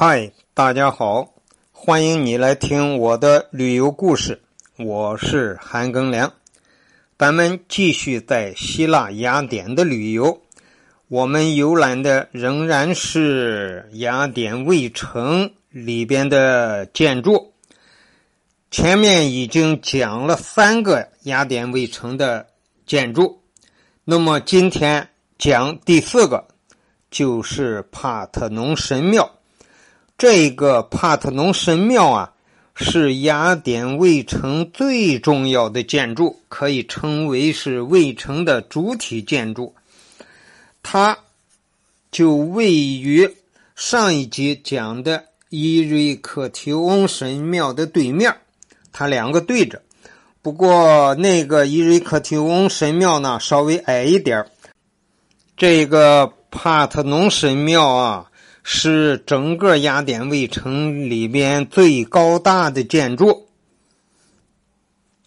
[0.00, 1.34] 嗨，大家好，
[1.72, 4.40] 欢迎你来听我的旅游故事。
[4.76, 6.32] 我是韩庚良，
[7.18, 10.40] 咱们继续在希腊雅典的旅游。
[11.08, 17.52] 我们游览的仍然是雅典卫城里边的建筑。
[18.70, 22.46] 前面已经讲了三个雅典卫城的
[22.86, 23.40] 建筑，
[24.04, 25.08] 那么今天
[25.38, 26.46] 讲第四个，
[27.10, 29.28] 就是帕特农神庙。
[30.18, 32.32] 这个帕特农神庙啊，
[32.74, 39.76] 是雅典卫城最重要的建筑，可以称为是卫城的主体建筑。
[40.82, 41.16] 它
[42.10, 43.32] 就位于
[43.76, 48.34] 上一集讲的伊瑞克提翁神庙的对面。
[48.90, 49.80] 它两个对着，
[50.42, 54.44] 不过那个伊瑞克提翁神庙呢稍微矮一点
[55.56, 58.30] 这个帕特农神庙啊，
[58.70, 63.48] 是整个雅典卫城里边最高大的建筑。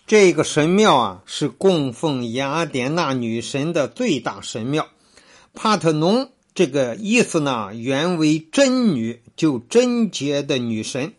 [0.05, 4.87] 这个神庙啊，是供奉雅典娜女神的最大神庙。
[5.55, 11.13] 帕特农这个意思呢，原为贞女，就贞洁的女神。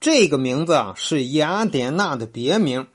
[0.00, 2.86] 这个名字啊是雅典娜的别名。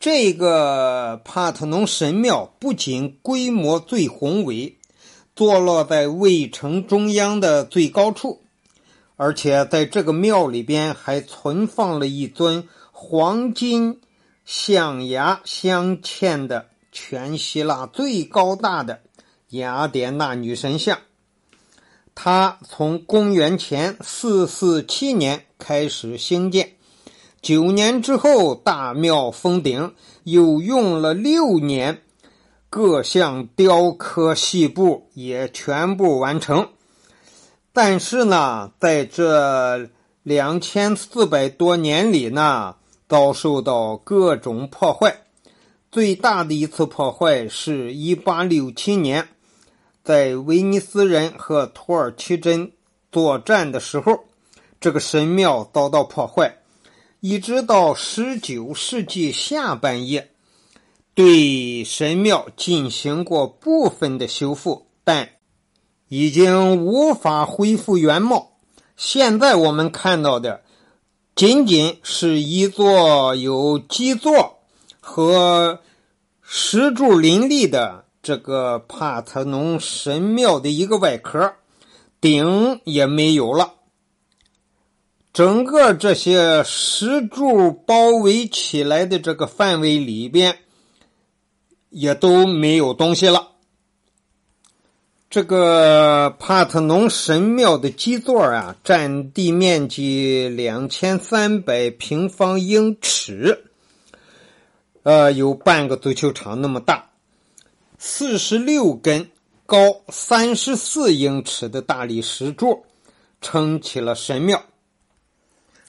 [0.00, 4.76] 这个帕特农神庙不仅规模最宏伟，
[5.36, 8.40] 坐落在卫城中央的最高处，
[9.14, 14.00] 而且在这个庙里边还存放了一尊黄金
[14.44, 19.00] 象牙镶嵌的全希腊最高大的
[19.50, 20.98] 雅典娜女神像。
[22.14, 25.44] 它从公元前四四七年。
[25.58, 26.74] 开始兴建，
[27.40, 32.02] 九年之后大庙封顶，又用了六年，
[32.68, 36.68] 各项雕刻细部也全部完成。
[37.72, 39.88] 但是呢，在这
[40.22, 42.76] 两千四百多年里呢，
[43.08, 45.22] 遭受到各种破坏。
[45.90, 49.28] 最大的一次破坏是一八六七年，
[50.04, 52.72] 在威尼斯人和土耳其人
[53.10, 54.24] 作战的时候。
[54.78, 56.58] 这个神庙遭到破坏，
[57.20, 60.30] 一直到十九世纪下半叶，
[61.16, 65.30] 对神庙进行过部分的修复，但
[66.08, 68.58] 已经无法恢复原貌。
[68.98, 70.60] 现在我们看到的，
[71.34, 74.58] 仅仅是一座有基座
[75.00, 75.80] 和
[76.42, 81.54] 石柱林立的这个帕特农神庙的一个外壳，
[82.20, 83.72] 顶也没有了。
[85.32, 90.58] 整个这些石柱包围起来的这个范围里边，
[91.98, 93.52] 也都没有东西了。
[95.30, 103.64] 这个帕特农神庙的基座啊，占地面积两千三百平方英尺，
[105.04, 107.12] 呃，有半个足球场那么大，
[107.98, 109.30] 四十六根
[109.64, 112.84] 高三十四英尺的大理石柱
[113.40, 114.62] 撑起了神庙。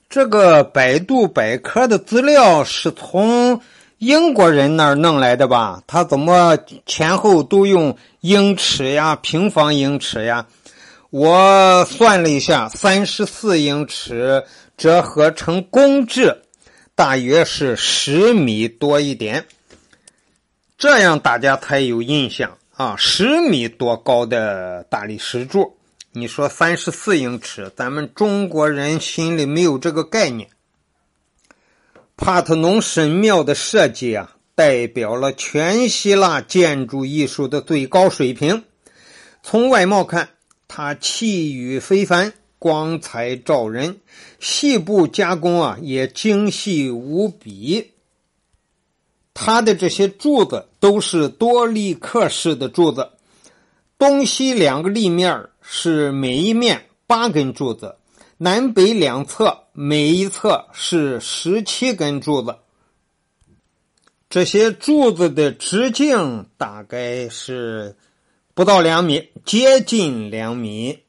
[0.09, 3.59] 这个百度百科的资料是从
[3.99, 5.81] 英国人那儿弄来的吧？
[5.87, 10.45] 他怎么前后都用英尺呀、平方英尺呀？
[11.09, 14.43] 我算了一下，三十四英尺
[14.77, 16.43] 折合成公制，
[16.93, 19.45] 大约是十米多一点。
[20.77, 22.95] 这样大家才有印象啊！
[22.97, 25.75] 十米多高的大理石柱。
[26.11, 30.47] 你说三十四英尺，咱们中国人心里没有这个概念。
[32.17, 38.63] 帕特农神庙的设计啊，代表了全希腊建筑艺术的最高水平。
[39.43, 40.29] 从外貌看，
[40.67, 43.97] 它气宇非凡，光彩照人；
[44.39, 47.91] 细部加工啊，也精细无比。
[49.35, 53.11] 它的这些柱子都是多立克式的柱子，
[53.99, 57.96] 东西两个立面是每一面八根柱子，
[58.37, 62.57] 南北两侧每一侧是十七根柱子。
[64.29, 67.95] 这些柱子的直径大概是
[68.53, 70.99] 不到两米，接近两米。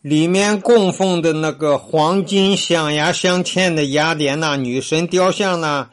[0.00, 5.90] 里面供奉的那个黄金象牙镶嵌的雅典娜女神雕像呢，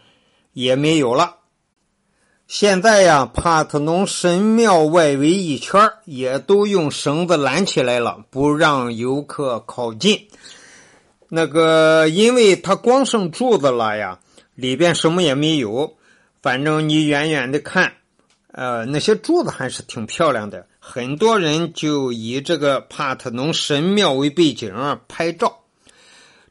[0.54, 1.38] 也没有了。
[2.48, 10.28] 现在呀，帕特农神庙外围一圈也都用绳子拦起来了，不让游客靠近。
[11.28, 14.20] 那个，因为它光剩柱子了呀，
[14.54, 15.96] 里边什么也没有。
[16.44, 17.94] 反正你远远的看，
[18.52, 24.72] 呃，那些柱子还是挺漂亮的，很多人就以这个帕特农神庙为背景
[25.08, 25.62] 拍照。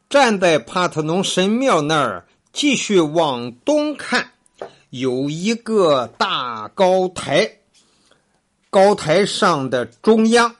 [0.09, 4.31] 站在帕特农神庙那儿，继续往东看，
[4.97, 7.57] 有一个大高台，
[8.69, 10.55] 高台上的中央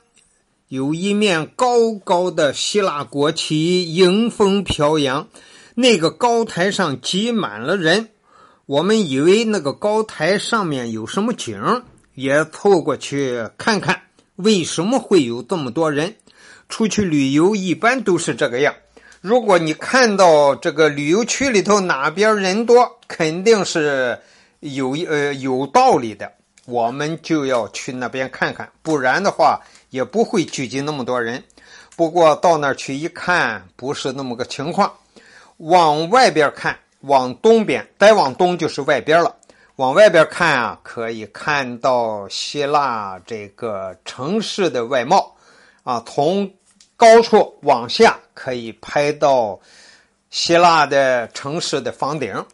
[0.68, 5.28] 有一面高高的希腊国旗，迎风飘扬。
[5.74, 8.10] 那个高台上挤满了人，
[8.66, 11.82] 我们以为那个高台上面有什么景，
[12.14, 14.02] 也凑过去看看。
[14.34, 16.16] 为什么会有这么多人？
[16.68, 18.74] 出去旅游一般都是这个样。
[19.26, 24.20] 如果你看到这个旅游区里头哪边人多，肯定是
[24.60, 26.30] 有呃有道理的，
[26.64, 31.42] 我们就要去那边看看，不然的话也不会聚集那么多人。
[31.96, 34.92] 不过到那儿去一看，不是那么个情况。
[35.56, 39.34] 往外边看，往东边，再往东就是外边了。
[39.74, 45.34] 往外边看啊，可以看到希腊这个城市的外貌
[45.82, 46.48] 啊，从。
[46.96, 49.60] 高处往下可以拍到
[50.30, 52.44] 希腊的城市的房顶，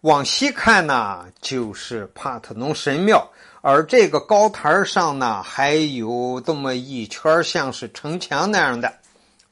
[0.00, 3.30] 往西看呢就是帕特农神庙，
[3.60, 8.92] 而这个高台上呢还有这么一圈像是城墙那样的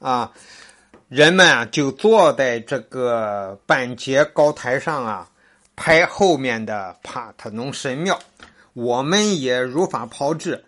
[0.00, 0.32] 啊，
[1.08, 5.28] 人们啊就坐在这个半截高台上啊
[5.76, 8.18] 拍后面的帕特农神庙，
[8.72, 10.64] 我们也如法炮制。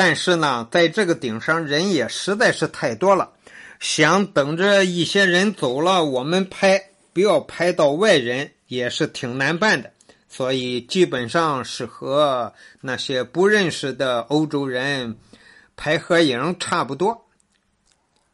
[0.00, 3.32] 但是呢，在这个顶上人也实在是太多了，
[3.80, 9.90] 想等着一些人走了，我们拍不要拍到外人也是挺难办的。
[10.28, 15.16] 所以基本上是和那些不认识的欧洲人
[15.76, 17.26] 拍合影差不多。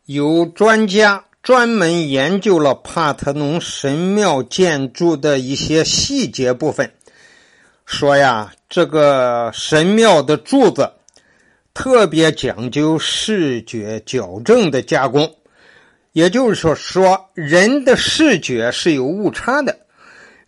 [0.05, 6.93] 有专家专门研究了帕特农神庙建筑的一些细节部分，
[7.87, 10.93] 说呀，这个神庙的柱子。
[11.75, 15.35] 特别讲究视觉矫正的加工，
[16.13, 19.81] 也就是说，说人的视觉是有误差的。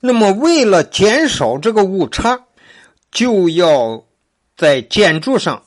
[0.00, 2.44] 那么，为了减少这个误差，
[3.10, 4.04] 就要
[4.56, 5.64] 在建筑上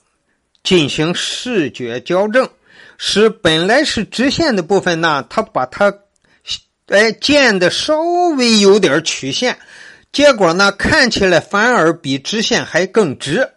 [0.64, 2.48] 进行视觉矫正，
[2.98, 5.94] 使本来是直线的部分呢，它把它
[6.88, 8.00] 哎建的稍
[8.38, 9.58] 微有点曲线，
[10.14, 13.50] 结果呢，看起来反而比直线还更直。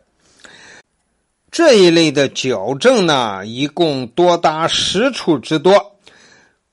[1.52, 5.98] 这一类的矫正呢，一共多达十处之多。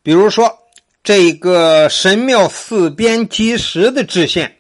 [0.01, 0.57] 比如说，
[1.03, 4.55] 这个神庙四边基石的直线，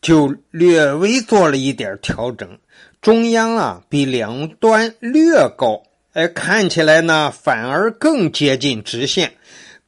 [0.00, 2.56] 就略微做了一点调整，
[3.00, 9.34] 中央啊比两端略高，哎，看起来呢反而更接近直线，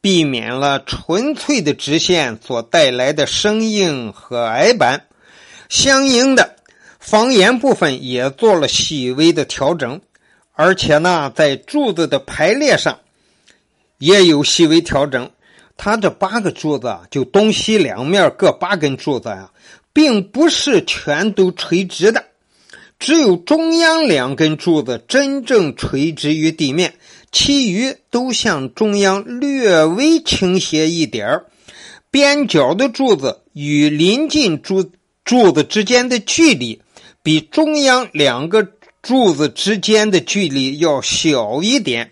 [0.01, 5.07] 避免了纯粹的直线所带来的生硬和矮板。
[5.69, 6.54] 相应的。
[7.05, 10.01] 房檐部分也做了细微的调整，
[10.55, 12.99] 而且呢，在柱子的排列上
[13.99, 15.31] 也有细微调整。
[15.77, 19.51] 它这八个柱子啊，就东西两面各八根柱子呀，
[19.93, 22.25] 并不是全都垂直的，
[22.99, 26.95] 只有中央两根柱子真正垂直于地面，
[27.31, 31.43] 其余都向中央略微倾斜一点
[32.11, 34.91] 边角的柱子与临近柱
[35.23, 36.81] 柱子之间的距离。
[37.25, 38.69] 比中央两个
[39.03, 42.11] 柱子之间的距离要小一点，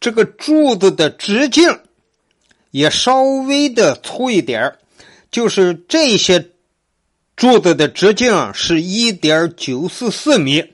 [0.00, 1.78] 这个柱子的直径
[2.72, 4.74] 也稍微的粗一点
[5.30, 6.50] 就是这些
[7.36, 10.64] 柱子的直径是一点九四四米，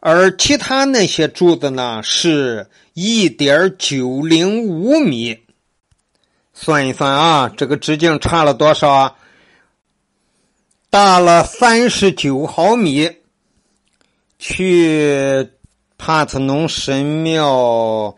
[0.00, 5.38] 而其他那些柱子呢是一点九零五米。
[6.52, 9.14] 算一算啊，这个直径差了多少啊？
[10.90, 13.10] 大了三十九毫米，
[14.38, 15.46] 去
[15.98, 18.16] 帕特农神庙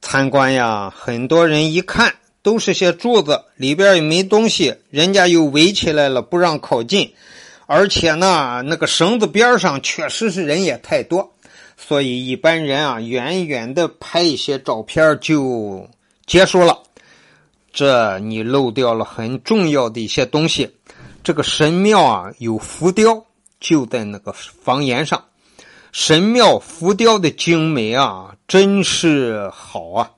[0.00, 0.94] 参观呀！
[0.96, 7.12] 很多人一看都是些柱子，里边也没东西，人家又围起来了，不让靠近。
[7.66, 11.34] 而且呢，那个绳子边上确实是人也太多，
[11.76, 15.88] 所以一般人啊，远远的拍一些照片就
[16.24, 16.84] 结束了。
[17.72, 20.75] 这你漏掉了很重要的一些东西。
[21.26, 23.26] 这个神庙啊，有浮雕，
[23.58, 25.24] 就在那个房檐上。
[25.90, 30.12] 神庙浮雕的精美啊，真是好啊！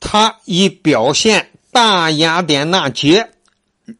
[0.00, 3.30] 它以表现大雅典娜节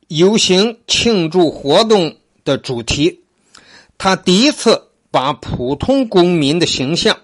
[0.08, 3.20] 游行庆祝活动的主题，
[3.96, 7.16] 他第一次把普通公民的形象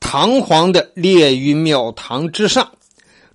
[0.00, 2.72] 堂皇的列于庙堂之上。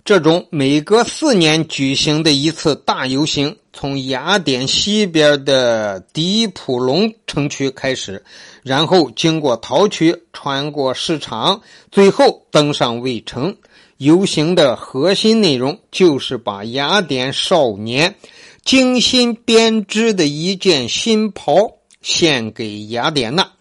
[0.04, 8.22] 这种每隔四年举行的一次大游行，从雅典西边的迪普龙城区开始，
[8.62, 13.56] 然后经过陶区，穿过市场，最后登上卫城。
[13.96, 18.14] 游行的核心内容就是把雅典少年
[18.62, 23.53] 精心编织的一件新袍献给雅典娜。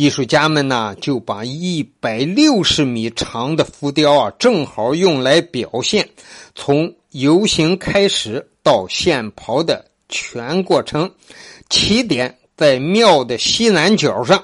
[0.00, 6.08] 艺术家们呢，就把一百六十米长的浮雕啊，正好用来表现
[6.54, 11.12] 从游行开始到献袍的全过程。
[11.68, 14.42] 起点在庙的西南角上，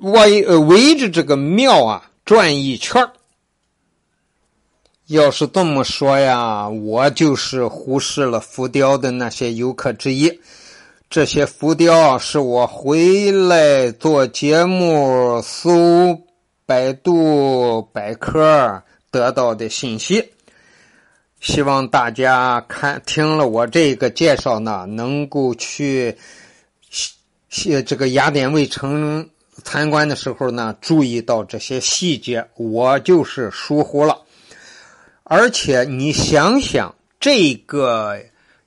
[0.00, 3.06] 围围着这个庙啊转一圈
[5.08, 10.40] 要是这么说呀，我就是忽视了浮雕的那些游客之一。
[11.14, 16.20] 这些浮雕是我回来做节目搜
[16.66, 20.32] 百度百科得到的信息。
[21.40, 26.16] 希望大家看听了我这个介绍呢，能够去
[27.48, 29.30] 这个雅典卫城
[29.62, 32.44] 参观的时候呢，注意到这些细节。
[32.56, 34.20] 我就是疏忽了。
[35.22, 38.18] 而且你想想，这个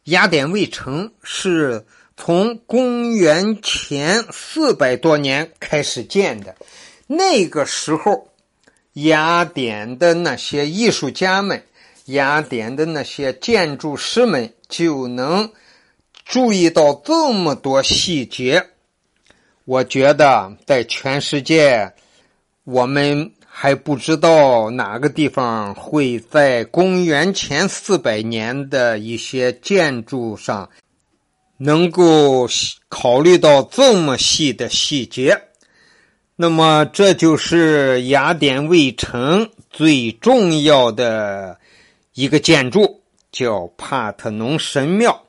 [0.05, 1.85] 雅典卫城是
[2.17, 6.55] 从公元前四百多年开始建的，
[7.05, 8.27] 那个时候，
[8.93, 11.63] 雅典的那些艺术家们、
[12.05, 15.49] 雅典的那些建筑师们就能
[16.25, 18.65] 注意到这么多细节。
[19.63, 21.93] 我觉得，在全世界，
[22.65, 23.31] 我们。
[23.59, 30.69] 还不知道哪个地方会在公元前四百年的一些建筑上
[31.57, 32.47] 能够
[32.87, 35.39] 考虑到这么细的细节。
[36.35, 41.57] 那么，这就是雅典卫城最重要的
[42.13, 45.23] 一个建筑，叫帕特农神庙。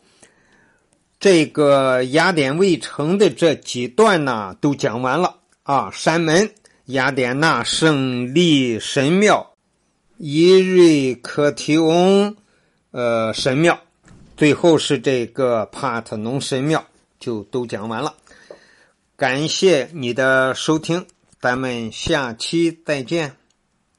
[1.18, 6.50] 这个雅典卫城的这几段呢，都讲完了啊，山门。
[6.86, 9.46] 雅典娜胜利神庙、
[10.16, 12.34] 伊瑞克提翁
[12.92, 13.78] 呃神庙，
[14.38, 16.86] 最后是这个帕特农神庙，
[17.18, 18.14] 就都讲完了。
[19.16, 21.04] 感谢你的收听，
[21.40, 23.37] 咱们下期再见。